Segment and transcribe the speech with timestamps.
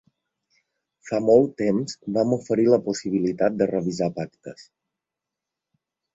[1.09, 4.67] Fa molt temps vam oferir la possibilitat de revisar pactes.